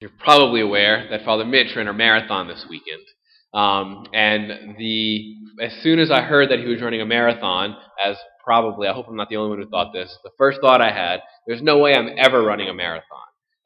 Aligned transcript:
You're 0.00 0.10
probably 0.18 0.62
aware 0.62 1.08
that 1.10 1.26
Father 1.26 1.44
Mitch 1.44 1.76
ran 1.76 1.86
a 1.86 1.92
marathon 1.92 2.48
this 2.48 2.64
weekend. 2.70 3.02
Um, 3.52 4.06
and 4.14 4.76
the 4.78 5.36
as 5.60 5.72
soon 5.82 5.98
as 5.98 6.10
I 6.10 6.22
heard 6.22 6.50
that 6.50 6.60
he 6.60 6.64
was 6.64 6.80
running 6.80 7.02
a 7.02 7.06
marathon, 7.06 7.76
as 8.02 8.16
probably 8.42 8.88
I 8.88 8.94
hope 8.94 9.08
I'm 9.08 9.16
not 9.16 9.28
the 9.28 9.36
only 9.36 9.50
one 9.50 9.62
who 9.62 9.68
thought 9.68 9.92
this, 9.92 10.16
the 10.24 10.30
first 10.38 10.60
thought 10.62 10.80
I 10.80 10.90
had, 10.90 11.20
there's 11.46 11.60
no 11.60 11.78
way 11.78 11.94
I'm 11.94 12.16
ever 12.16 12.42
running 12.42 12.68
a 12.68 12.74
marathon. 12.74 13.04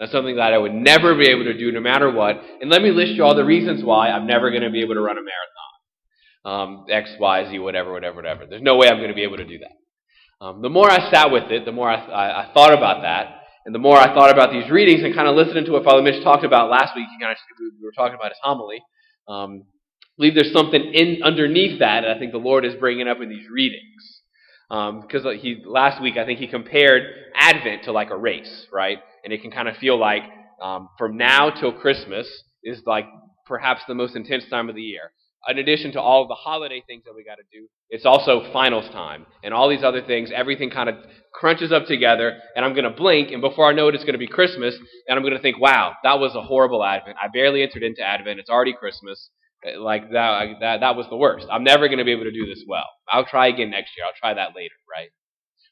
That's 0.01 0.11
something 0.11 0.35
that 0.35 0.53
I 0.53 0.59
would 0.59 0.75
never 0.75 1.15
be 1.15 1.29
able 1.29 1.45
to 1.45 1.57
do 1.57 1.71
no 1.71 1.81
matter 1.81 2.11
what. 2.11 2.43
And 2.61 2.69
let 2.69 2.83
me 2.83 2.91
list 2.91 3.13
you 3.13 3.23
all 3.23 3.37
the 3.37 3.45
reasons 3.45 3.85
why 3.85 4.09
I'm 4.09 4.27
never 4.27 4.51
going 4.51 4.65
to 4.65 4.71
be 4.71 4.83
able 4.83 4.95
to 4.95 5.01
run 5.01 5.17
a 5.17 5.21
marathon. 5.21 6.81
Um, 6.81 6.87
X, 6.91 7.11
Y, 7.21 7.51
Z, 7.51 7.59
whatever, 7.61 7.93
whatever, 7.93 8.17
whatever. 8.17 8.47
There's 8.47 8.61
no 8.61 8.77
way 8.77 8.89
I'm 8.89 8.97
going 8.97 9.09
to 9.09 9.15
be 9.15 9.23
able 9.23 9.37
to 9.37 9.47
do 9.47 9.59
that. 9.59 10.45
Um, 10.45 10.63
the 10.63 10.69
more 10.69 10.91
I 10.91 11.13
sat 11.13 11.31
with 11.31 11.53
it, 11.53 11.65
the 11.65 11.73
more 11.73 11.89
I, 11.89 12.05
I, 12.05 12.43
I 12.43 12.53
thought 12.53 12.73
about 12.77 13.03
that, 13.03 13.44
and 13.65 13.75
the 13.75 13.79
more 13.79 13.97
I 13.97 14.13
thought 14.13 14.31
about 14.31 14.53
these 14.53 14.71
readings 14.71 15.03
and 15.03 15.15
kind 15.15 15.27
of 15.27 15.37
listening 15.37 15.65
to 15.67 15.73
what 15.73 15.85
Father 15.85 16.03
Mitch 16.03 16.23
talked 16.23 16.45
about 16.45 16.71
last 16.71 16.95
week, 16.95 17.07
we 17.19 17.85
were 17.85 17.93
talking 17.93 18.15
about 18.15 18.31
his 18.31 18.39
homily, 18.43 18.83
um, 19.29 19.65
I 20.03 20.17
believe 20.19 20.35
there's 20.35 20.53
something 20.53 20.93
in 20.93 21.23
underneath 21.23 21.81
that, 21.81 22.05
and 22.05 22.13
I 22.13 22.19
think 22.19 22.33
the 22.33 22.39
Lord 22.39 22.65
is 22.65 22.75
bringing 22.77 23.09
up 23.09 23.21
in 23.21 23.29
these 23.29 23.49
readings. 23.51 24.21
Because 24.69 25.27
um, 25.27 25.39
he 25.39 25.63
last 25.65 26.01
week, 26.01 26.17
I 26.17 26.25
think 26.25 26.39
he 26.39 26.47
compared 26.47 27.03
Advent 27.35 27.85
to 27.85 27.93
like 27.93 28.11
a 28.11 28.17
race, 28.17 28.67
right? 28.73 28.99
And 29.25 29.33
it 29.33 29.43
can 29.43 29.51
kind 29.51 29.69
of 29.69 29.77
feel 29.77 29.99
like 29.99 30.23
um, 30.63 30.89
from 30.99 31.17
now 31.17 31.51
till 31.51 31.73
Christmas 31.73 32.29
is 32.63 32.83
like 32.87 33.07
perhaps 33.47 33.83
the 33.89 33.95
most 33.95 34.15
intense 34.15 34.45
time 34.49 34.69
of 34.69 34.75
the 34.75 34.83
year 34.83 35.11
in 35.49 35.59
addition 35.59 35.93
to 35.93 36.01
all 36.01 36.27
the 36.27 36.35
holiday 36.35 36.83
things 36.87 37.05
that 37.05 37.15
we 37.15 37.25
got 37.25 37.37
to 37.37 37.43
do, 37.53 37.67
it's 37.91 38.07
also 38.07 38.51
finals 38.53 38.89
time 38.91 39.27
and 39.43 39.53
all 39.53 39.69
these 39.69 39.85
other 39.85 40.03
things. 40.03 40.31
Everything 40.35 40.71
kind 40.71 40.89
of 40.89 40.97
crunches 41.33 41.73
up 41.73 41.87
together, 41.87 42.39
and 42.57 42.65
I'm 42.65 42.73
going 42.73 42.85
to 42.85 42.91
blink, 42.91 43.31
and 43.31 43.41
before 43.41 43.69
I 43.69 43.73
know 43.73 43.89
it, 43.89 43.95
it's 43.95 44.05
going 44.05 44.15
to 44.15 44.19
be 44.19 44.27
Christmas, 44.27 44.77
and 45.09 45.17
I'm 45.17 45.23
going 45.23 45.35
to 45.35 45.41
think, 45.41 45.61
wow, 45.61 45.95
that 46.03 46.19
was 46.19 46.35
a 46.35 46.43
horrible 46.43 46.85
Advent. 46.85 47.17
I 47.23 47.29
barely 47.29 47.63
entered 47.63 47.83
into 47.83 48.03
Advent. 48.03 48.41
It's 48.41 48.51
already 48.51 48.73
Christmas. 48.73 49.31
Like 49.79 50.11
that, 50.11 50.57
that, 50.61 50.81
that 50.81 50.95
was 50.95 51.07
the 51.09 51.17
worst. 51.17 51.47
I'm 51.51 51.65
never 51.65 51.89
going 51.89 51.99
to 51.99 52.05
be 52.05 52.13
able 52.13 52.25
to 52.25 52.33
do 52.33 52.45
this 52.45 52.63
well. 52.69 52.85
I'll 53.09 53.25
try 53.25 53.47
again 53.49 53.71
next 53.71 53.93
year. 53.97 54.05
I'll 54.05 54.13
try 54.21 54.35
that 54.35 54.55
later, 54.55 54.75
right? 54.91 55.09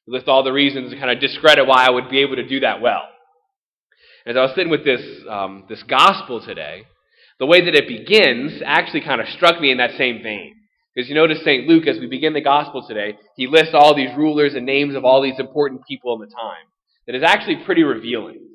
List 0.06 0.28
all 0.28 0.42
the 0.42 0.52
reasons 0.52 0.92
to 0.92 0.98
kind 0.98 1.10
of 1.10 1.20
discredit 1.20 1.66
why 1.66 1.86
I 1.86 1.90
would 1.90 2.08
be 2.08 2.20
able 2.20 2.36
to 2.36 2.48
do 2.48 2.60
that 2.60 2.80
well. 2.80 3.02
As 4.24 4.36
I 4.36 4.40
was 4.40 4.52
sitting 4.54 4.70
with 4.70 4.84
this 4.84 5.02
um, 5.28 5.64
this 5.68 5.82
gospel 5.82 6.40
today, 6.40 6.84
the 7.42 7.46
way 7.46 7.64
that 7.64 7.74
it 7.74 7.88
begins 7.88 8.62
actually 8.64 9.00
kind 9.00 9.20
of 9.20 9.26
struck 9.30 9.60
me 9.60 9.72
in 9.72 9.78
that 9.78 9.98
same 9.98 10.22
vein. 10.22 10.54
Because 10.94 11.08
you 11.08 11.16
notice 11.16 11.40
St. 11.42 11.66
Luke, 11.66 11.88
as 11.88 11.98
we 11.98 12.06
begin 12.06 12.34
the 12.34 12.40
gospel 12.40 12.86
today, 12.86 13.18
he 13.34 13.48
lists 13.48 13.74
all 13.74 13.96
these 13.96 14.16
rulers 14.16 14.54
and 14.54 14.64
names 14.64 14.94
of 14.94 15.04
all 15.04 15.20
these 15.20 15.40
important 15.40 15.84
people 15.84 16.14
in 16.14 16.20
the 16.20 16.32
time. 16.32 16.62
That 17.08 17.16
is 17.16 17.24
actually 17.24 17.64
pretty 17.64 17.82
revealing. 17.82 18.46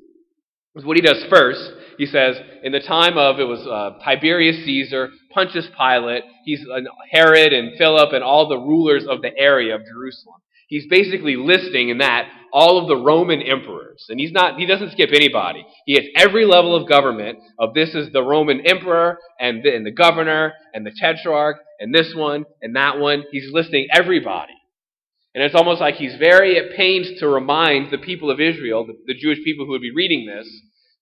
Because 0.72 0.86
what 0.86 0.96
he 0.96 1.02
does 1.02 1.22
first, 1.28 1.60
he 1.98 2.06
says, 2.06 2.36
in 2.62 2.72
the 2.72 2.80
time 2.80 3.18
of, 3.18 3.38
it 3.38 3.44
was 3.44 3.60
uh, 3.66 4.02
Tiberius 4.02 4.64
Caesar, 4.64 5.10
Pontius 5.32 5.68
Pilate, 5.78 6.24
he's 6.46 6.64
uh, 6.74 6.80
Herod 7.10 7.52
and 7.52 7.76
Philip 7.76 8.14
and 8.14 8.24
all 8.24 8.48
the 8.48 8.56
rulers 8.56 9.04
of 9.06 9.20
the 9.20 9.36
area 9.36 9.74
of 9.74 9.82
Jerusalem. 9.84 10.40
He's 10.68 10.86
basically 10.86 11.36
listing 11.36 11.88
in 11.88 11.98
that 11.98 12.28
all 12.52 12.78
of 12.78 12.88
the 12.88 12.96
Roman 12.96 13.42
emperors. 13.42 14.06
And 14.08 14.20
he's 14.20 14.32
not, 14.32 14.58
he 14.58 14.66
doesn't 14.66 14.92
skip 14.92 15.10
anybody. 15.12 15.66
He 15.86 15.94
has 15.94 16.04
every 16.14 16.44
level 16.44 16.76
of 16.76 16.88
government 16.88 17.38
of 17.58 17.74
this 17.74 17.94
is 17.94 18.12
the 18.12 18.22
Roman 18.22 18.66
emperor 18.66 19.18
and 19.40 19.62
the, 19.62 19.74
and 19.74 19.84
the 19.84 19.90
governor 19.90 20.52
and 20.74 20.86
the 20.86 20.92
tetrarch 20.98 21.56
and 21.80 21.94
this 21.94 22.12
one 22.14 22.44
and 22.62 22.76
that 22.76 22.98
one. 22.98 23.24
He's 23.32 23.50
listing 23.52 23.88
everybody. 23.92 24.52
And 25.34 25.44
it's 25.44 25.54
almost 25.54 25.80
like 25.80 25.94
he's 25.94 26.16
very 26.16 26.58
at 26.58 26.76
pains 26.76 27.18
to 27.20 27.28
remind 27.28 27.90
the 27.90 27.98
people 27.98 28.30
of 28.30 28.40
Israel, 28.40 28.86
the, 28.86 28.94
the 29.06 29.14
Jewish 29.14 29.38
people 29.44 29.66
who 29.66 29.72
would 29.72 29.82
be 29.82 29.94
reading 29.94 30.26
this, 30.26 30.48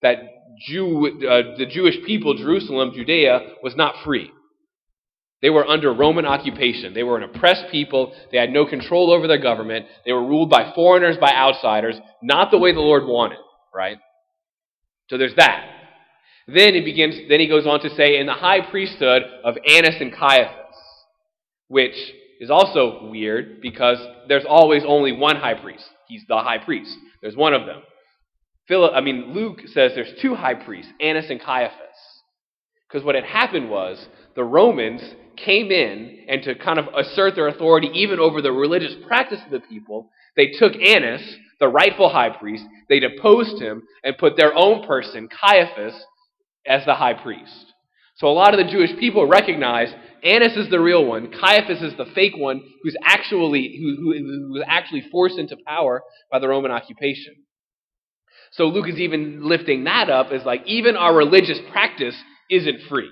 that 0.02 0.16
Jew, 0.68 1.06
uh, 1.28 1.56
the 1.56 1.66
Jewish 1.66 2.04
people, 2.04 2.34
Jerusalem, 2.34 2.92
Judea, 2.94 3.54
was 3.62 3.74
not 3.76 3.94
free. 4.04 4.30
They 5.46 5.50
were 5.50 5.64
under 5.64 5.94
Roman 5.94 6.26
occupation. 6.26 6.92
They 6.92 7.04
were 7.04 7.18
an 7.18 7.22
oppressed 7.22 7.66
people. 7.70 8.12
They 8.32 8.38
had 8.38 8.50
no 8.50 8.66
control 8.66 9.12
over 9.12 9.28
their 9.28 9.38
government. 9.38 9.86
They 10.04 10.10
were 10.12 10.26
ruled 10.26 10.50
by 10.50 10.72
foreigners, 10.74 11.18
by 11.18 11.30
outsiders, 11.32 11.94
not 12.20 12.50
the 12.50 12.58
way 12.58 12.72
the 12.72 12.80
Lord 12.80 13.04
wanted, 13.06 13.38
right? 13.72 13.96
So 15.08 15.16
there's 15.16 15.36
that. 15.36 15.70
Then 16.48 16.74
he 16.74 16.80
begins, 16.80 17.14
then 17.28 17.38
he 17.38 17.46
goes 17.46 17.64
on 17.64 17.78
to 17.82 17.90
say, 17.90 18.18
in 18.18 18.26
the 18.26 18.32
high 18.32 18.68
priesthood 18.68 19.22
of 19.44 19.54
Annas 19.64 19.94
and 20.00 20.12
Caiaphas, 20.12 20.74
which 21.68 21.94
is 22.40 22.50
also 22.50 23.08
weird 23.08 23.60
because 23.60 23.98
there's 24.26 24.46
always 24.48 24.82
only 24.84 25.12
one 25.12 25.36
high 25.36 25.54
priest. 25.54 25.84
He's 26.08 26.24
the 26.26 26.38
high 26.38 26.58
priest. 26.58 26.90
There's 27.22 27.36
one 27.36 27.54
of 27.54 27.66
them. 27.66 27.82
Philip, 28.66 28.90
I 28.96 29.00
mean, 29.00 29.32
Luke 29.32 29.60
says 29.66 29.92
there's 29.94 30.12
two 30.20 30.34
high 30.34 30.54
priests, 30.54 30.90
Annas 31.00 31.30
and 31.30 31.40
Caiaphas. 31.40 32.15
Because 32.88 33.04
what 33.04 33.14
had 33.14 33.24
happened 33.24 33.68
was 33.68 34.06
the 34.34 34.44
Romans 34.44 35.02
came 35.36 35.70
in 35.70 36.24
and 36.28 36.42
to 36.42 36.54
kind 36.54 36.78
of 36.78 36.86
assert 36.94 37.34
their 37.34 37.48
authority 37.48 37.90
even 37.94 38.18
over 38.18 38.40
the 38.40 38.52
religious 38.52 38.94
practice 39.06 39.40
of 39.44 39.50
the 39.50 39.60
people, 39.60 40.10
they 40.36 40.48
took 40.58 40.72
Annas, 40.74 41.22
the 41.60 41.68
rightful 41.68 42.08
high 42.08 42.30
priest, 42.30 42.64
they 42.88 43.00
deposed 43.00 43.60
him 43.60 43.82
and 44.04 44.18
put 44.18 44.36
their 44.36 44.54
own 44.54 44.86
person, 44.86 45.28
Caiaphas, 45.28 45.94
as 46.66 46.84
the 46.84 46.94
high 46.94 47.14
priest. 47.14 47.72
So 48.16 48.28
a 48.28 48.32
lot 48.32 48.54
of 48.54 48.64
the 48.64 48.70
Jewish 48.70 48.96
people 48.98 49.26
recognized 49.26 49.94
Annas 50.22 50.56
is 50.56 50.70
the 50.70 50.80
real 50.80 51.04
one, 51.04 51.30
Caiaphas 51.30 51.82
is 51.82 51.96
the 51.96 52.06
fake 52.14 52.36
one 52.36 52.62
who's 52.82 52.96
actually 53.04 53.76
who, 53.78 53.96
who, 53.96 54.18
who 54.18 54.52
was 54.52 54.64
actually 54.66 55.04
forced 55.12 55.38
into 55.38 55.56
power 55.66 56.02
by 56.30 56.38
the 56.38 56.48
Roman 56.48 56.70
occupation. 56.70 57.34
So 58.52 58.64
Luke 58.64 58.88
is 58.88 58.98
even 58.98 59.46
lifting 59.46 59.84
that 59.84 60.08
up 60.08 60.28
as 60.32 60.44
like 60.44 60.62
even 60.66 60.96
our 60.96 61.14
religious 61.14 61.58
practice 61.70 62.16
isn't 62.50 62.88
free. 62.88 63.10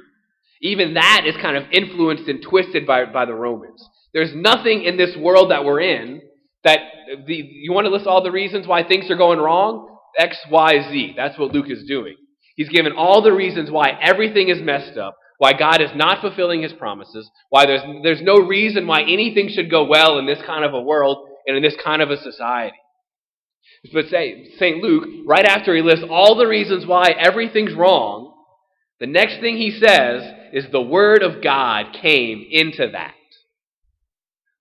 Even 0.61 0.95
that 0.95 1.25
is 1.27 1.37
kind 1.41 1.56
of 1.56 1.65
influenced 1.72 2.28
and 2.28 2.43
twisted 2.43 2.87
by, 2.87 3.05
by 3.05 3.25
the 3.27 3.34
Romans. 3.34 3.87
There's 4.12 4.33
nothing 4.34 4.84
in 4.84 4.97
this 4.97 5.17
world 5.17 5.50
that 5.50 5.65
we're 5.65 5.81
in 5.81 6.22
that 6.62 6.78
the, 7.27 7.34
you 7.34 7.73
want 7.73 7.87
to 7.87 7.91
list 7.91 8.06
all 8.06 8.23
the 8.23 8.31
reasons 8.31 8.67
why 8.67 8.83
things 8.83 9.11
are 9.11 9.17
going 9.17 9.39
wrong? 9.39 9.99
X, 10.19 10.37
Y, 10.50 10.89
Z. 10.91 11.15
That's 11.17 11.39
what 11.39 11.53
Luke 11.53 11.69
is 11.69 11.84
doing. 11.87 12.17
He's 12.56 12.69
given 12.69 12.93
all 12.97 13.23
the 13.23 13.33
reasons 13.33 13.71
why 13.71 13.91
everything 14.00 14.49
is 14.49 14.62
messed 14.62 14.97
up, 14.97 15.17
why 15.39 15.53
God 15.53 15.83
is 15.83 15.91
not 15.94 16.21
fulfilling 16.21 16.62
his 16.62 16.73
promises, 16.73 17.28
why 17.50 17.67
there's, 17.67 17.83
there's 18.03 18.23
no 18.23 18.37
reason 18.37 18.87
why 18.87 19.03
anything 19.03 19.50
should 19.53 19.71
go 19.71 19.84
well 19.84 20.19
in 20.19 20.27
this 20.27 20.39
kind 20.47 20.65
of 20.65 20.73
a 20.73 20.81
world 20.81 21.28
and 21.47 21.56
in 21.56 21.62
this 21.62 21.77
kind 21.83 22.00
of 22.00 22.11
a 22.11 22.17
society. 22.17 22.77
But 23.93 24.06
say 24.06 24.50
St. 24.56 24.78
Luke, 24.83 25.05
right 25.27 25.44
after 25.44 25.75
he 25.75 25.83
lists 25.83 26.05
all 26.09 26.37
the 26.37 26.47
reasons 26.47 26.87
why 26.87 27.11
everything's 27.11 27.75
wrong, 27.75 28.34
the 29.00 29.06
next 29.06 29.41
thing 29.41 29.56
he 29.56 29.71
says 29.71 30.22
is 30.53 30.71
the 30.71 30.81
Word 30.81 31.22
of 31.22 31.43
God 31.43 31.87
came 32.00 32.47
into 32.50 32.91
that. 32.93 33.15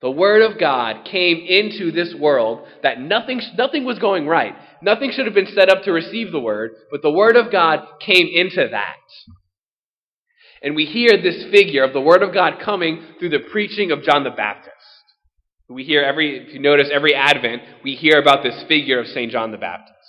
The 0.01 0.11
Word 0.11 0.41
of 0.41 0.59
God 0.59 1.05
came 1.05 1.37
into 1.37 1.91
this 1.91 2.13
world 2.13 2.67
that 2.81 2.99
nothing, 2.99 3.41
nothing 3.57 3.85
was 3.85 3.99
going 3.99 4.27
right. 4.27 4.53
Nothing 4.81 5.11
should 5.11 5.25
have 5.25 5.35
been 5.35 5.47
set 5.47 5.69
up 5.69 5.83
to 5.83 5.93
receive 5.93 6.31
the 6.31 6.41
Word, 6.41 6.71
but 6.91 7.01
the 7.01 7.11
Word 7.11 7.37
of 7.37 7.51
God 7.51 7.87
came 8.01 8.27
into 8.33 8.67
that. 8.69 8.97
And 10.61 10.75
we 10.75 10.85
hear 10.85 11.21
this 11.21 11.45
figure 11.51 11.83
of 11.83 11.93
the 11.93 12.01
Word 12.01 12.23
of 12.23 12.33
God 12.33 12.53
coming 12.63 13.01
through 13.19 13.29
the 13.29 13.47
preaching 13.51 13.91
of 13.91 14.03
John 14.03 14.23
the 14.23 14.31
Baptist. 14.31 14.73
We 15.69 15.83
hear 15.83 16.03
every, 16.03 16.37
if 16.37 16.53
you 16.53 16.59
notice, 16.59 16.89
every 16.91 17.15
Advent, 17.15 17.61
we 17.83 17.95
hear 17.95 18.19
about 18.19 18.43
this 18.43 18.63
figure 18.67 18.99
of 18.99 19.07
St. 19.07 19.31
John 19.31 19.51
the 19.51 19.57
Baptist. 19.57 20.02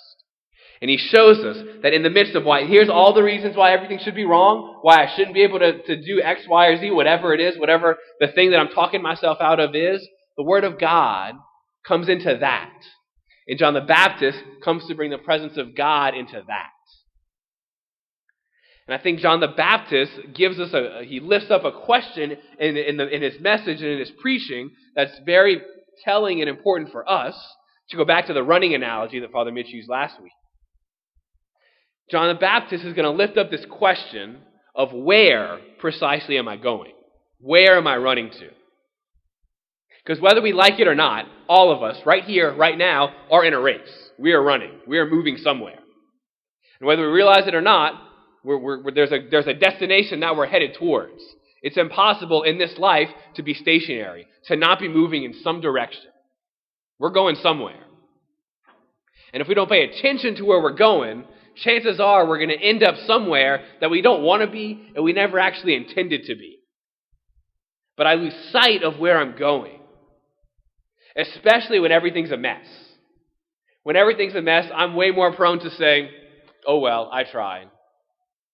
And 0.81 0.89
he 0.89 0.97
shows 0.97 1.39
us 1.39 1.57
that 1.83 1.93
in 1.93 2.03
the 2.03 2.09
midst 2.09 2.35
of 2.35 2.43
why, 2.43 2.65
here's 2.65 2.89
all 2.89 3.13
the 3.13 3.23
reasons 3.23 3.55
why 3.55 3.71
everything 3.71 3.99
should 3.99 4.15
be 4.15 4.25
wrong, 4.25 4.79
why 4.81 5.03
I 5.03 5.15
shouldn't 5.15 5.33
be 5.33 5.43
able 5.43 5.59
to, 5.59 5.81
to 5.83 5.95
do 6.01 6.21
X, 6.21 6.41
Y, 6.47 6.67
or 6.67 6.77
Z, 6.77 6.91
whatever 6.91 7.33
it 7.33 7.39
is, 7.39 7.57
whatever 7.57 7.97
the 8.19 8.27
thing 8.27 8.51
that 8.51 8.59
I'm 8.59 8.69
talking 8.69 9.01
myself 9.01 9.37
out 9.39 9.59
of 9.59 9.75
is, 9.75 10.05
the 10.37 10.43
Word 10.43 10.63
of 10.63 10.79
God 10.79 11.35
comes 11.87 12.09
into 12.09 12.37
that. 12.39 12.73
And 13.47 13.57
John 13.57 13.73
the 13.73 13.81
Baptist 13.81 14.39
comes 14.63 14.85
to 14.87 14.95
bring 14.95 15.11
the 15.11 15.17
presence 15.17 15.57
of 15.57 15.75
God 15.75 16.15
into 16.15 16.41
that. 16.47 16.69
And 18.87 18.99
I 18.99 19.01
think 19.01 19.19
John 19.19 19.39
the 19.39 19.47
Baptist 19.47 20.11
gives 20.33 20.59
us 20.59 20.73
a, 20.73 21.03
he 21.05 21.19
lifts 21.19 21.49
up 21.49 21.63
a 21.63 21.71
question 21.71 22.37
in, 22.59 22.77
in, 22.77 22.97
the, 22.97 23.07
in 23.07 23.21
his 23.21 23.39
message 23.39 23.81
and 23.81 23.91
in 23.91 23.99
his 23.99 24.11
preaching 24.19 24.71
that's 24.95 25.17
very 25.25 25.61
telling 26.03 26.41
and 26.41 26.49
important 26.49 26.91
for 26.91 27.09
us. 27.09 27.35
To 27.89 27.97
go 27.97 28.05
back 28.05 28.25
to 28.27 28.33
the 28.33 28.41
running 28.41 28.73
analogy 28.73 29.19
that 29.19 29.31
Father 29.31 29.51
Mitch 29.51 29.67
used 29.67 29.87
last 29.87 30.19
week. 30.19 30.31
John 32.11 32.33
the 32.33 32.39
Baptist 32.39 32.83
is 32.83 32.93
going 32.93 33.05
to 33.05 33.11
lift 33.11 33.37
up 33.37 33.49
this 33.49 33.65
question 33.69 34.37
of 34.75 34.93
where 34.93 35.59
precisely 35.79 36.37
am 36.37 36.47
I 36.47 36.57
going? 36.57 36.91
Where 37.39 37.77
am 37.77 37.87
I 37.87 37.97
running 37.97 38.29
to? 38.31 38.49
Because 40.03 40.21
whether 40.21 40.41
we 40.41 40.53
like 40.53 40.79
it 40.79 40.87
or 40.87 40.95
not, 40.95 41.25
all 41.49 41.71
of 41.71 41.81
us, 41.81 41.97
right 42.05 42.23
here, 42.23 42.55
right 42.55 42.77
now, 42.77 43.11
are 43.31 43.43
in 43.43 43.53
a 43.53 43.59
race. 43.59 43.89
We 44.19 44.33
are 44.33 44.43
running. 44.43 44.71
We 44.87 44.99
are 44.99 45.09
moving 45.09 45.37
somewhere. 45.37 45.79
And 46.79 46.87
whether 46.87 47.01
we 47.01 47.07
realize 47.07 47.47
it 47.47 47.55
or 47.55 47.61
not, 47.61 47.93
we're, 48.43 48.57
we're, 48.57 48.91
there's, 48.91 49.11
a, 49.11 49.27
there's 49.29 49.47
a 49.47 49.53
destination 49.53 50.19
that 50.19 50.35
we're 50.35 50.45
headed 50.45 50.75
towards. 50.77 51.21
It's 51.63 51.77
impossible 51.77 52.43
in 52.43 52.59
this 52.59 52.77
life 52.77 53.09
to 53.35 53.43
be 53.43 53.55
stationary, 53.55 54.27
to 54.45 54.55
not 54.55 54.79
be 54.79 54.87
moving 54.87 55.23
in 55.23 55.33
some 55.43 55.61
direction. 55.61 56.11
We're 56.99 57.09
going 57.09 57.35
somewhere. 57.41 57.81
And 59.33 59.41
if 59.41 59.47
we 59.47 59.55
don't 59.55 59.69
pay 59.69 59.83
attention 59.83 60.35
to 60.35 60.45
where 60.45 60.61
we're 60.61 60.77
going, 60.77 61.25
chances 61.55 61.99
are 61.99 62.27
we're 62.27 62.37
going 62.37 62.49
to 62.49 62.63
end 62.63 62.83
up 62.83 62.95
somewhere 63.05 63.63
that 63.81 63.89
we 63.89 64.01
don't 64.01 64.23
want 64.23 64.41
to 64.41 64.49
be 64.49 64.91
and 64.95 65.03
we 65.03 65.13
never 65.13 65.39
actually 65.39 65.75
intended 65.75 66.23
to 66.25 66.35
be. 66.35 66.59
But 67.97 68.07
I 68.07 68.15
lose 68.15 68.35
sight 68.51 68.83
of 68.83 68.99
where 68.99 69.17
I'm 69.19 69.37
going, 69.37 69.79
especially 71.15 71.79
when 71.79 71.91
everything's 71.91 72.31
a 72.31 72.37
mess. 72.37 72.65
When 73.83 73.95
everything's 73.95 74.35
a 74.35 74.41
mess, 74.41 74.69
I'm 74.73 74.95
way 74.95 75.11
more 75.11 75.33
prone 75.33 75.59
to 75.59 75.69
saying, 75.69 76.09
oh 76.67 76.79
well, 76.79 77.09
I 77.11 77.23
tried. 77.23 77.69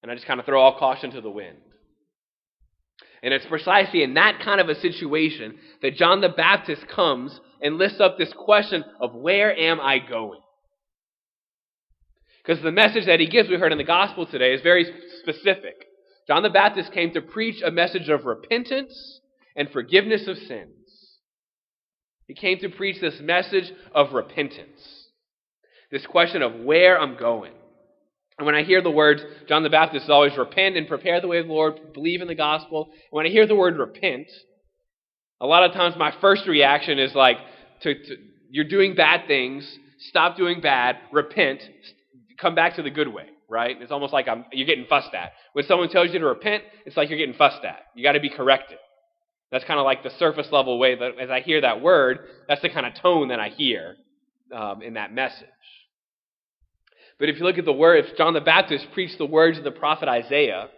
And 0.03 0.11
I 0.11 0.15
just 0.15 0.27
kind 0.27 0.39
of 0.39 0.45
throw 0.45 0.61
all 0.61 0.77
caution 0.77 1.11
to 1.11 1.21
the 1.21 1.29
wind. 1.29 1.57
And 3.23 3.33
it's 3.33 3.45
precisely 3.45 4.03
in 4.03 4.15
that 4.15 4.41
kind 4.43 4.59
of 4.59 4.69
a 4.69 4.79
situation 4.79 5.55
that 5.81 5.95
John 5.95 6.21
the 6.21 6.29
Baptist 6.29 6.87
comes 6.87 7.39
and 7.61 7.77
lifts 7.77 7.99
up 7.99 8.17
this 8.17 8.33
question 8.33 8.83
of 8.99 9.13
where 9.13 9.55
am 9.55 9.79
I 9.79 9.99
going? 9.99 10.41
Because 12.45 12.63
the 12.63 12.71
message 12.71 13.05
that 13.05 13.19
he 13.19 13.27
gives, 13.27 13.49
we 13.49 13.55
heard 13.55 13.71
in 13.71 13.77
the 13.77 13.83
gospel 13.83 14.25
today, 14.25 14.53
is 14.53 14.61
very 14.61 14.85
specific. 15.21 15.85
John 16.27 16.43
the 16.43 16.49
Baptist 16.49 16.91
came 16.91 17.11
to 17.13 17.21
preach 17.21 17.61
a 17.63 17.71
message 17.71 18.09
of 18.09 18.25
repentance 18.25 19.19
and 19.55 19.69
forgiveness 19.69 20.27
of 20.27 20.37
sins. 20.37 20.71
He 22.27 22.33
came 22.33 22.59
to 22.59 22.69
preach 22.69 23.01
this 23.01 23.19
message 23.21 23.71
of 23.93 24.13
repentance. 24.13 25.07
This 25.91 26.05
question 26.05 26.41
of 26.41 26.61
where 26.61 26.99
I'm 26.99 27.17
going. 27.17 27.51
And 28.37 28.45
when 28.45 28.55
I 28.55 28.63
hear 28.63 28.81
the 28.81 28.89
words, 28.89 29.21
John 29.47 29.63
the 29.63 29.69
Baptist 29.69 30.05
is 30.05 30.09
always 30.09 30.37
repent 30.37 30.77
and 30.77 30.87
prepare 30.87 31.21
the 31.21 31.27
way 31.27 31.39
of 31.39 31.47
the 31.47 31.53
Lord, 31.53 31.93
believe 31.93 32.21
in 32.21 32.27
the 32.27 32.35
gospel. 32.35 32.89
When 33.11 33.25
I 33.25 33.29
hear 33.29 33.45
the 33.45 33.55
word 33.55 33.77
repent, 33.77 34.31
a 35.39 35.45
lot 35.45 35.63
of 35.63 35.73
times 35.73 35.95
my 35.97 36.13
first 36.21 36.47
reaction 36.47 36.97
is 36.97 37.13
like, 37.13 37.37
to, 37.81 37.93
to, 37.93 38.15
you're 38.49 38.65
doing 38.65 38.95
bad 38.95 39.27
things, 39.27 39.77
stop 40.09 40.37
doing 40.37 40.61
bad, 40.61 40.97
repent, 41.11 41.61
come 42.41 42.55
back 42.55 42.75
to 42.75 42.83
the 42.83 42.89
good 42.89 43.07
way, 43.07 43.27
right? 43.47 43.77
It's 43.79 43.91
almost 43.91 44.11
like 44.11 44.27
I'm, 44.27 44.45
you're 44.51 44.67
getting 44.67 44.85
fussed 44.85 45.13
at. 45.13 45.33
When 45.53 45.65
someone 45.65 45.89
tells 45.89 46.11
you 46.11 46.19
to 46.19 46.25
repent, 46.25 46.63
it's 46.85 46.97
like 46.97 47.09
you're 47.09 47.19
getting 47.19 47.35
fussed 47.35 47.63
at. 47.63 47.83
You 47.95 48.03
got 48.03 48.13
to 48.13 48.19
be 48.19 48.29
corrected. 48.29 48.77
That's 49.51 49.65
kind 49.65 49.79
of 49.79 49.85
like 49.85 50.03
the 50.03 50.11
surface 50.17 50.47
level 50.51 50.79
way 50.79 50.95
that 50.95 51.19
as 51.19 51.29
I 51.29 51.41
hear 51.41 51.61
that 51.61 51.81
word, 51.81 52.19
that's 52.47 52.61
the 52.61 52.69
kind 52.69 52.85
of 52.85 52.93
tone 52.95 53.27
that 53.27 53.39
I 53.39 53.49
hear 53.49 53.95
um, 54.53 54.81
in 54.81 54.95
that 54.95 55.13
message. 55.13 55.47
But 57.19 57.29
if 57.29 57.37
you 57.37 57.43
look 57.43 57.59
at 57.59 57.65
the 57.65 57.73
word, 57.73 58.05
if 58.05 58.17
John 58.17 58.33
the 58.33 58.41
Baptist 58.41 58.87
preached 58.93 59.17
the 59.17 59.25
words 59.25 59.57
of 59.57 59.63
the 59.63 59.71
prophet 59.71 60.09
Isaiah, 60.09 60.69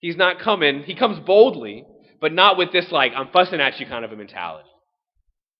he's 0.00 0.16
not 0.16 0.38
coming, 0.38 0.84
he 0.84 0.94
comes 0.94 1.18
boldly, 1.20 1.84
but 2.20 2.32
not 2.32 2.56
with 2.56 2.72
this, 2.72 2.90
like, 2.90 3.12
I'm 3.14 3.28
fussing 3.28 3.60
at 3.60 3.78
you 3.78 3.86
kind 3.86 4.04
of 4.04 4.12
a 4.12 4.16
mentality. 4.16 4.68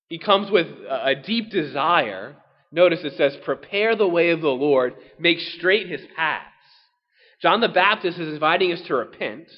He 0.08 0.18
comes 0.18 0.50
with 0.50 0.68
a 0.88 1.16
deep 1.16 1.50
desire. 1.50 2.36
Notice 2.76 3.00
it 3.04 3.14
says, 3.16 3.34
Prepare 3.42 3.96
the 3.96 4.06
way 4.06 4.30
of 4.30 4.42
the 4.42 4.48
Lord, 4.48 4.94
make 5.18 5.40
straight 5.40 5.88
his 5.88 6.02
paths. 6.14 6.44
John 7.40 7.62
the 7.62 7.68
Baptist 7.68 8.18
is 8.18 8.34
inviting 8.34 8.70
us 8.70 8.82
to 8.82 8.94
repent 8.94 9.48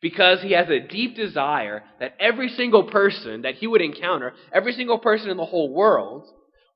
because 0.00 0.42
he 0.42 0.52
has 0.52 0.68
a 0.70 0.78
deep 0.78 1.16
desire 1.16 1.82
that 1.98 2.14
every 2.20 2.48
single 2.50 2.84
person 2.84 3.42
that 3.42 3.56
he 3.56 3.66
would 3.66 3.82
encounter, 3.82 4.32
every 4.52 4.72
single 4.72 4.98
person 4.98 5.28
in 5.28 5.36
the 5.36 5.44
whole 5.44 5.74
world, 5.74 6.24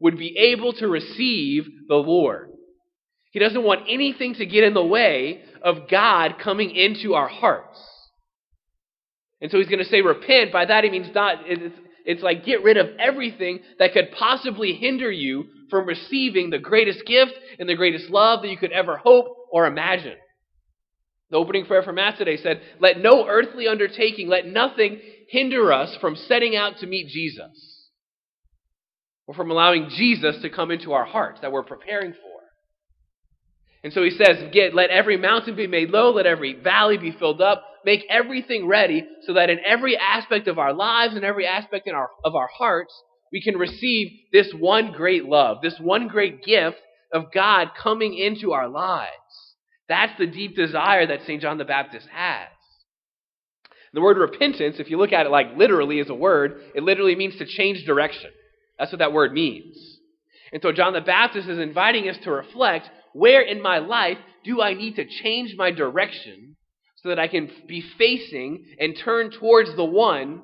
would 0.01 0.19
be 0.19 0.37
able 0.37 0.73
to 0.73 0.89
receive 0.89 1.69
the 1.87 1.95
Lord. 1.95 2.51
He 3.31 3.39
doesn't 3.39 3.63
want 3.63 3.87
anything 3.89 4.35
to 4.35 4.47
get 4.47 4.65
in 4.65 4.75
the 4.75 4.85
way 4.85 5.45
of 5.63 5.89
God 5.89 6.35
coming 6.43 6.75
into 6.75 7.15
our 7.15 7.29
hearts. 7.29 7.79
And 9.41 9.53
so 9.53 9.59
he's 9.59 9.69
going 9.69 9.85
to 9.85 9.89
say 9.89 10.01
repent. 10.01 10.53
By 10.53 10.65
that 10.65 10.83
he 10.83 10.91
means 10.91 11.15
not, 11.15 11.43
it's, 11.47 11.77
it's 12.05 12.23
like 12.23 12.45
get 12.45 12.63
rid 12.63 12.77
of 12.77 12.89
everything 12.99 13.61
that 13.79 13.93
could 13.93 14.13
possibly 14.19 14.75
hinder 14.75 15.11
you 15.11 15.47
from 15.71 15.87
receiving 15.87 16.51
the 16.51 16.59
greatest 16.59 17.05
gift 17.07 17.33
and 17.59 17.69
the 17.69 17.77
greatest 17.77 18.11
love 18.11 18.43
that 18.43 18.49
you 18.49 18.57
could 18.57 18.73
ever 18.73 18.97
hope 18.97 19.27
or 19.53 19.67
imagine. 19.67 20.17
The 21.31 21.37
opening 21.37 21.65
prayer 21.65 21.83
for 21.83 21.93
Mass 21.93 22.19
today 22.19 22.37
said, 22.37 22.61
Let 22.81 22.99
no 22.99 23.27
earthly 23.27 23.69
undertaking, 23.69 24.29
let 24.29 24.47
nothing 24.47 25.01
hinder 25.29 25.73
us 25.73 25.97
from 26.01 26.17
setting 26.17 26.57
out 26.57 26.79
to 26.79 26.87
meet 26.87 27.09
Jesus. 27.09 27.89
Or 29.27 29.35
from 29.35 29.51
allowing 29.51 29.91
Jesus 29.91 30.43
to 30.43 30.51
come 30.51 30.73
into 30.73 30.93
our 30.93 31.05
hearts 31.05 31.41
that 31.41 31.53
we're 31.53 31.63
preparing 31.63 32.13
for. 32.13 32.30
And 33.83 33.93
so 33.93 34.03
he 34.03 34.11
says, 34.11 34.51
Get, 34.53 34.75
let 34.75 34.91
every 34.91 35.17
mountain 35.17 35.57
be 35.57 35.67
made 35.67 35.91
low, 35.91 36.13
let 36.13 36.27
every 36.27 36.55
valley 36.55 36.99
be 36.99 37.13
filled 37.13 37.41
up, 37.41 37.65
make 37.85 38.05
everything 38.11 38.67
ready 38.67 39.07
so 39.27 39.35
that 39.35 39.51
in 39.51 39.59
every 39.65 39.97
aspect 39.97 40.49
of 40.49 40.59
our 40.59 40.73
lives 40.73 41.15
and 41.15 41.25
every 41.25 41.47
aspect 41.47 41.87
in 41.87 41.95
our, 41.95 42.11
of 42.25 42.35
our 42.35 42.49
hearts, 42.49 42.93
we 43.33 43.43
can 43.43 43.57
receive 43.57 44.09
this 44.33 44.53
one 44.53 44.93
great 44.93 45.25
love, 45.25 45.59
this 45.63 45.79
one 45.81 46.09
great 46.09 46.45
gift 46.45 46.77
of 47.13 47.33
God 47.33 47.69
coming 47.81 48.15
into 48.17 48.53
our 48.53 48.69
lives. 48.69 49.11
That's 49.89 50.17
the 50.19 50.27
deep 50.27 50.57
desire 50.57 51.07
that 51.07 51.23
St. 51.23 51.41
John 51.41 51.59
the 51.59 51.65
Baptist 51.65 52.07
has. 52.13 52.49
The 53.93 54.01
word 54.01 54.19
repentance, 54.19 54.77
if 54.79 54.89
you 54.89 54.99
look 54.99 55.13
at 55.13 55.27
it 55.27 55.31
like 55.31 55.57
literally 55.57 55.99
as 55.99 56.09
a 56.09 56.15
word, 56.15 56.61
it 56.75 56.83
literally 56.85 57.17
means 57.17 57.37
to 57.39 57.47
change 57.47 57.85
direction. 57.85 58.31
That's 58.79 58.93
what 58.93 59.01
that 59.01 59.13
word 59.13 59.33
means. 59.33 59.77
And 60.53 60.63
so 60.63 60.71
John 60.71 60.93
the 60.93 61.01
Baptist 61.01 61.49
is 61.49 61.59
inviting 61.59 62.09
us 62.09 62.17
to 62.23 62.31
reflect 62.31 62.89
where 63.13 63.43
in 63.43 63.63
my 63.63 63.79
life 63.79 64.19
do 64.45 64.61
I 64.63 64.75
need 64.75 64.97
to 64.97 65.05
change 65.05 65.55
my 65.57 65.71
direction 65.71 66.57
so 66.97 67.09
that 67.09 67.19
I 67.19 67.29
can 67.29 67.51
be 67.67 67.83
facing 67.99 68.65
and 68.79 68.97
turn 68.97 69.31
towards 69.31 69.75
the 69.75 69.85
one, 69.85 70.43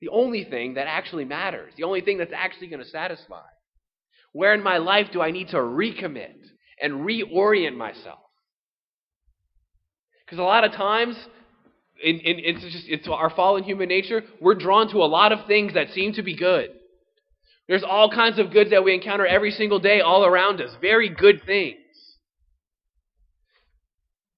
the 0.00 0.08
only 0.08 0.44
thing 0.44 0.74
that 0.74 0.86
actually 0.86 1.24
matters, 1.24 1.72
the 1.76 1.84
only 1.84 2.00
thing 2.00 2.18
that's 2.18 2.32
actually 2.34 2.68
going 2.68 2.82
to 2.82 2.88
satisfy? 2.88 3.42
Where 4.32 4.54
in 4.54 4.62
my 4.62 4.78
life 4.78 5.08
do 5.12 5.22
I 5.22 5.30
need 5.30 5.48
to 5.48 5.56
recommit 5.56 6.36
and 6.80 7.06
reorient 7.06 7.76
myself? 7.76 8.18
Because 10.24 10.38
a 10.38 10.42
lot 10.42 10.64
of 10.64 10.72
times, 10.72 11.16
in, 12.04 12.18
in, 12.18 12.36
it's 12.38 12.62
just 12.62 12.84
it's 12.86 13.08
our 13.08 13.30
fallen 13.30 13.64
human 13.64 13.88
nature. 13.88 14.22
We're 14.40 14.54
drawn 14.54 14.90
to 14.90 14.98
a 14.98 15.06
lot 15.08 15.32
of 15.32 15.46
things 15.46 15.74
that 15.74 15.90
seem 15.92 16.12
to 16.14 16.22
be 16.22 16.36
good. 16.36 16.70
There's 17.68 17.84
all 17.84 18.10
kinds 18.10 18.38
of 18.38 18.50
goods 18.50 18.70
that 18.70 18.82
we 18.82 18.94
encounter 18.94 19.26
every 19.26 19.50
single 19.50 19.78
day 19.78 20.00
all 20.00 20.24
around 20.24 20.60
us. 20.60 20.70
Very 20.80 21.10
good 21.10 21.44
things. 21.44 21.76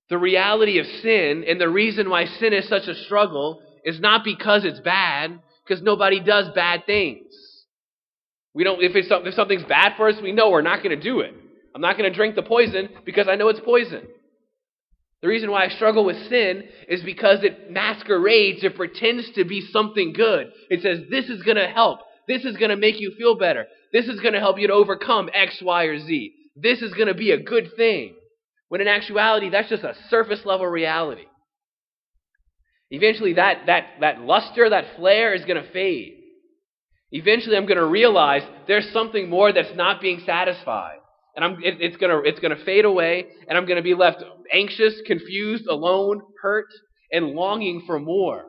The 0.08 0.18
reality 0.18 0.78
of 0.78 0.86
sin 1.02 1.44
and 1.46 1.60
the 1.60 1.68
reason 1.68 2.10
why 2.10 2.24
sin 2.26 2.52
is 2.52 2.68
such 2.68 2.88
a 2.88 2.94
struggle 3.04 3.62
is 3.84 4.00
not 4.00 4.24
because 4.24 4.64
it's 4.64 4.80
bad, 4.80 5.38
because 5.64 5.82
nobody 5.82 6.18
does 6.18 6.48
bad 6.54 6.84
things. 6.86 7.32
We 8.52 8.64
don't, 8.64 8.82
if, 8.82 8.96
it's, 8.96 9.06
if 9.08 9.34
something's 9.34 9.62
bad 9.62 9.92
for 9.96 10.08
us, 10.08 10.16
we 10.20 10.32
know 10.32 10.50
we're 10.50 10.62
not 10.62 10.82
going 10.82 10.98
to 10.98 11.02
do 11.02 11.20
it. 11.20 11.32
I'm 11.72 11.80
not 11.80 11.96
going 11.96 12.10
to 12.10 12.16
drink 12.16 12.34
the 12.34 12.42
poison 12.42 12.88
because 13.06 13.28
I 13.28 13.36
know 13.36 13.48
it's 13.48 13.60
poison. 13.60 14.02
The 15.22 15.28
reason 15.28 15.52
why 15.52 15.66
I 15.66 15.68
struggle 15.68 16.04
with 16.04 16.16
sin 16.28 16.64
is 16.88 17.02
because 17.02 17.44
it 17.44 17.70
masquerades, 17.70 18.64
it 18.64 18.74
pretends 18.74 19.30
to 19.36 19.44
be 19.44 19.60
something 19.60 20.12
good. 20.12 20.50
It 20.68 20.82
says, 20.82 21.02
this 21.08 21.26
is 21.26 21.44
going 21.44 21.58
to 21.58 21.68
help. 21.68 22.00
This 22.28 22.44
is 22.44 22.56
going 22.56 22.70
to 22.70 22.76
make 22.76 23.00
you 23.00 23.12
feel 23.16 23.36
better. 23.36 23.66
This 23.92 24.06
is 24.06 24.20
going 24.20 24.34
to 24.34 24.40
help 24.40 24.58
you 24.58 24.68
to 24.68 24.72
overcome 24.72 25.30
X, 25.32 25.60
Y, 25.62 25.84
or 25.84 25.98
Z. 25.98 26.34
This 26.56 26.82
is 26.82 26.94
going 26.94 27.08
to 27.08 27.14
be 27.14 27.30
a 27.32 27.42
good 27.42 27.70
thing. 27.76 28.14
When 28.68 28.80
in 28.80 28.88
actuality, 28.88 29.50
that's 29.50 29.68
just 29.68 29.82
a 29.82 29.96
surface 30.08 30.44
level 30.44 30.66
reality. 30.66 31.24
Eventually, 32.90 33.34
that, 33.34 33.66
that, 33.66 33.84
that 34.00 34.20
luster, 34.20 34.70
that 34.70 34.96
flare 34.96 35.34
is 35.34 35.44
going 35.44 35.62
to 35.62 35.70
fade. 35.72 36.16
Eventually, 37.12 37.56
I'm 37.56 37.66
going 37.66 37.78
to 37.78 37.86
realize 37.86 38.42
there's 38.66 38.92
something 38.92 39.28
more 39.28 39.52
that's 39.52 39.74
not 39.74 40.00
being 40.00 40.22
satisfied. 40.24 40.98
And 41.34 41.44
I'm, 41.44 41.54
it, 41.62 41.80
it's 41.80 41.96
going 41.96 42.10
to 42.10 42.28
it's 42.28 42.40
going 42.40 42.56
to 42.56 42.64
fade 42.64 42.84
away, 42.84 43.26
and 43.48 43.56
I'm 43.56 43.64
going 43.64 43.76
to 43.76 43.82
be 43.82 43.94
left 43.94 44.22
anxious, 44.52 44.94
confused, 45.06 45.66
alone, 45.66 46.22
hurt, 46.42 46.66
and 47.12 47.30
longing 47.30 47.84
for 47.86 47.98
more. 48.00 48.44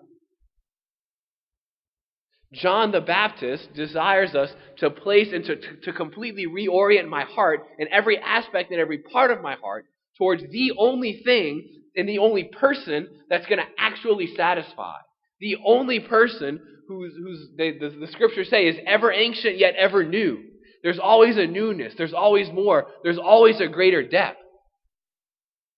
John 2.53 2.91
the 2.91 3.01
Baptist 3.01 3.73
desires 3.73 4.35
us 4.35 4.49
to 4.77 4.89
place 4.89 5.29
and 5.33 5.45
to, 5.45 5.55
to, 5.55 5.75
to, 5.83 5.93
completely 5.93 6.47
reorient 6.47 7.07
my 7.07 7.23
heart 7.23 7.61
in 7.79 7.87
every 7.91 8.17
aspect 8.17 8.71
and 8.71 8.79
every 8.79 8.97
part 8.97 9.31
of 9.31 9.41
my 9.41 9.55
heart 9.55 9.85
towards 10.17 10.43
the 10.51 10.73
only 10.77 11.21
thing 11.23 11.81
and 11.95 12.07
the 12.07 12.19
only 12.19 12.43
person 12.43 13.07
that's 13.29 13.45
going 13.45 13.59
to 13.59 13.67
actually 13.77 14.35
satisfy. 14.35 14.95
The 15.39 15.57
only 15.65 16.01
person 16.01 16.59
who's, 16.87 17.13
who's 17.15 17.47
they, 17.57 17.71
the, 17.71 17.89
the 17.89 18.07
scriptures 18.07 18.49
say 18.49 18.67
is 18.67 18.77
ever 18.85 19.11
ancient 19.11 19.57
yet 19.57 19.75
ever 19.75 20.03
new. 20.03 20.43
There's 20.83 20.99
always 20.99 21.37
a 21.37 21.47
newness. 21.47 21.93
There's 21.97 22.13
always 22.13 22.49
more. 22.51 22.87
There's 23.03 23.17
always 23.17 23.61
a 23.61 23.67
greater 23.67 24.05
depth. 24.05 24.39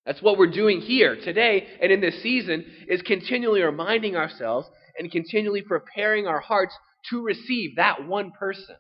That's 0.06 0.22
what 0.22 0.38
we're 0.38 0.51
doing 0.51 0.82
here 0.82 1.15
today 1.15 1.68
and 1.82 1.92
in 1.92 2.01
this 2.01 2.22
season 2.22 2.65
is 2.88 3.01
continually 3.03 3.62
reminding 3.62 4.15
ourselves 4.15 4.68
and 4.98 5.12
continually 5.12 5.62
preparing 5.62 6.28
our 6.28 6.40
hearts 6.40 6.74
to 7.10 7.24
receive 7.24 7.76
that 7.76 8.08
one 8.08 8.32
person. 8.32 8.76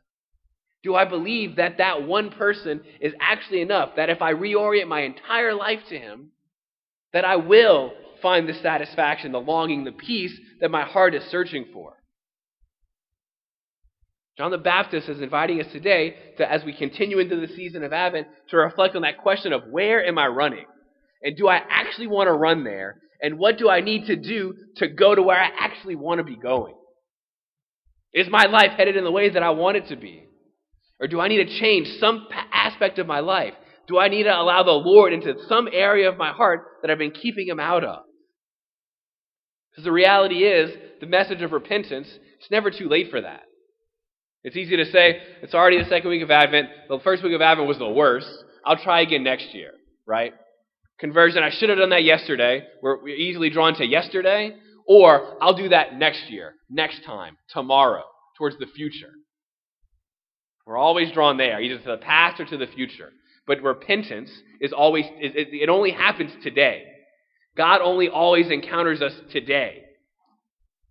Do 0.83 0.95
I 0.95 1.05
believe 1.05 1.55
that 1.55 1.77
that 1.77 2.05
one 2.05 2.29
person 2.29 2.81
is 2.99 3.13
actually 3.19 3.61
enough? 3.61 3.91
That 3.95 4.09
if 4.09 4.21
I 4.21 4.33
reorient 4.33 4.87
my 4.87 5.01
entire 5.01 5.53
life 5.53 5.79
to 5.89 5.97
him, 5.97 6.31
that 7.13 7.25
I 7.25 7.37
will 7.37 7.93
find 8.21 8.47
the 8.47 8.53
satisfaction, 8.53 9.31
the 9.31 9.39
longing, 9.39 9.83
the 9.83 9.91
peace 9.91 10.37
that 10.59 10.71
my 10.71 10.83
heart 10.83 11.15
is 11.15 11.23
searching 11.31 11.67
for? 11.73 11.93
John 14.37 14.51
the 14.51 14.57
Baptist 14.57 15.09
is 15.09 15.21
inviting 15.21 15.61
us 15.61 15.71
today 15.71 16.15
to, 16.37 16.51
as 16.51 16.63
we 16.65 16.73
continue 16.73 17.19
into 17.19 17.35
the 17.35 17.53
season 17.53 17.83
of 17.83 17.93
Advent, 17.93 18.27
to 18.49 18.57
reflect 18.57 18.95
on 18.95 19.03
that 19.03 19.19
question 19.19 19.53
of 19.53 19.67
where 19.69 20.03
am 20.03 20.17
I 20.17 20.27
running? 20.27 20.65
And 21.21 21.37
do 21.37 21.47
I 21.47 21.61
actually 21.69 22.07
want 22.07 22.27
to 22.27 22.33
run 22.33 22.63
there? 22.63 22.97
And 23.23 23.39
what 23.39 23.57
do 23.57 23.69
I 23.69 23.79
need 23.79 24.07
to 24.07 24.17
do 24.17 24.53
to 24.75 24.87
go 24.89 25.15
to 25.15 25.23
where 25.23 25.39
I 25.39 25.49
actually 25.57 25.95
want 25.95 26.19
to 26.19 26.25
be 26.25 26.35
going? 26.35 26.75
Is 28.13 28.27
my 28.29 28.45
life 28.45 28.71
headed 28.77 28.97
in 28.97 29.05
the 29.05 29.11
way 29.11 29.29
that 29.29 29.41
I 29.41 29.51
want 29.51 29.77
it 29.77 29.87
to 29.87 29.95
be? 29.95 30.25
Or 30.99 31.07
do 31.07 31.21
I 31.21 31.29
need 31.29 31.43
to 31.43 31.59
change 31.59 31.87
some 31.99 32.27
aspect 32.51 32.99
of 32.99 33.07
my 33.07 33.21
life? 33.21 33.53
Do 33.87 33.97
I 33.97 34.09
need 34.09 34.23
to 34.23 34.35
allow 34.35 34.63
the 34.63 34.71
Lord 34.71 35.13
into 35.13 35.35
some 35.47 35.69
area 35.71 36.09
of 36.09 36.17
my 36.17 36.31
heart 36.31 36.65
that 36.81 36.91
I've 36.91 36.97
been 36.97 37.11
keeping 37.11 37.47
Him 37.47 37.61
out 37.61 37.85
of? 37.85 38.03
Because 39.71 39.85
the 39.85 39.91
reality 39.91 40.43
is, 40.43 40.71
the 40.99 41.07
message 41.07 41.41
of 41.41 41.51
repentance, 41.53 42.07
it's 42.39 42.51
never 42.51 42.71
too 42.71 42.89
late 42.89 43.09
for 43.09 43.21
that. 43.21 43.43
It's 44.43 44.57
easy 44.57 44.77
to 44.77 44.85
say, 44.85 45.21
it's 45.41 45.53
already 45.53 45.81
the 45.81 45.89
second 45.89 46.09
week 46.09 46.21
of 46.21 46.29
Advent. 46.29 46.67
The 46.89 46.99
first 46.99 47.23
week 47.23 47.33
of 47.33 47.41
Advent 47.41 47.67
was 47.67 47.79
the 47.79 47.89
worst. 47.89 48.27
I'll 48.65 48.77
try 48.77 49.01
again 49.01 49.23
next 49.23 49.53
year, 49.53 49.71
right? 50.05 50.33
Conversion, 51.03 51.43
I 51.43 51.49
should 51.49 51.67
have 51.67 51.79
done 51.79 51.89
that 51.89 52.05
yesterday. 52.05 52.63
We're 52.81 53.05
easily 53.09 53.49
drawn 53.49 53.75
to 53.75 53.85
yesterday. 53.85 54.55
Or 54.87 55.35
I'll 55.41 55.53
do 55.53 55.67
that 55.67 55.95
next 55.99 56.29
year, 56.29 56.53
next 56.69 57.03
time, 57.03 57.35
tomorrow, 57.49 58.03
towards 58.37 58.57
the 58.57 58.67
future. 58.67 59.11
We're 60.65 60.77
always 60.77 61.11
drawn 61.11 61.35
there, 61.35 61.59
either 61.59 61.77
to 61.77 61.91
the 61.91 61.97
past 61.97 62.39
or 62.39 62.45
to 62.45 62.55
the 62.55 62.67
future. 62.67 63.09
But 63.45 63.61
repentance 63.61 64.31
is 64.61 64.71
always, 64.71 65.03
it 65.19 65.67
only 65.67 65.91
happens 65.91 66.31
today. 66.41 66.83
God 67.57 67.81
only 67.81 68.07
always 68.07 68.49
encounters 68.49 69.01
us 69.01 69.13
today. 69.33 69.83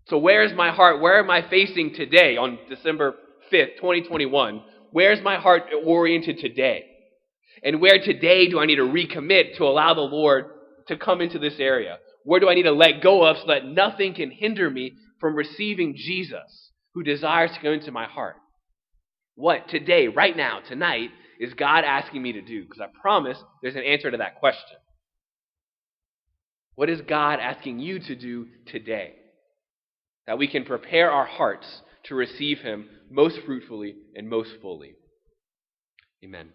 So 0.09 0.19
where's 0.19 0.53
my 0.53 0.73
heart? 0.73 1.01
Where 1.01 1.21
am 1.21 1.31
I 1.31 1.49
facing 1.49 1.95
today 1.95 2.37
on 2.37 2.59
December 2.69 3.15
5th, 3.51 3.77
2021? 3.77 4.63
Where's 4.91 5.23
my 5.23 5.37
heart 5.37 5.63
oriented 5.87 6.37
today? 6.39 6.85
And 7.63 7.81
where 7.81 7.99
today 8.03 8.49
do 8.49 8.59
I 8.59 8.67
need 8.67 8.77
to 8.77 8.83
recommit 8.83 9.57
to 9.57 9.65
allow 9.65 9.95
the 9.95 10.01
Lord 10.01 10.47
to 10.89 10.97
come 10.97 11.21
into 11.21 11.39
this 11.39 11.59
area? 11.59 11.99
Where 12.25 12.41
do 12.41 12.49
I 12.49 12.55
need 12.55 12.65
to 12.65 12.73
let 12.73 13.03
go 13.03 13.25
of 13.25 13.37
so 13.39 13.47
that 13.49 13.67
nothing 13.67 14.15
can 14.15 14.31
hinder 14.31 14.69
me 14.69 14.95
from 15.21 15.37
receiving 15.37 15.95
Jesus, 15.97 16.71
who 16.95 17.03
desires 17.03 17.51
to 17.55 17.63
go 17.63 17.73
into 17.73 17.93
my 17.93 18.07
heart? 18.07 18.37
What 19.35 19.69
today, 19.69 20.09
right 20.09 20.37
now, 20.37 20.61
tonight, 20.69 21.11
is 21.41 21.55
God 21.55 21.85
asking 21.85 22.23
me 22.23 22.33
to 22.33 22.43
do? 22.43 22.63
Because 22.63 22.81
I 22.81 22.87
promise 23.01 23.39
there's 23.63 23.77
an 23.77 23.83
answer 23.83 24.11
to 24.11 24.19
that 24.19 24.37
question. 24.37 24.77
What 26.75 26.91
is 26.91 27.01
God 27.03 27.39
asking 27.41 27.81
you 27.81 27.99
to 28.01 28.15
do 28.15 28.47
today? 28.67 29.15
That 30.27 30.39
we 30.39 30.49
can 30.49 30.65
prepare 30.65 31.11
our 31.11 31.27
hearts 31.27 31.67
to 32.05 32.15
receive 32.15 32.59
Him 32.59 32.89
most 33.11 33.39
fruitfully 33.45 33.95
and 34.15 34.29
most 34.29 34.51
fully. 34.61 34.95
Amen. 36.25 36.51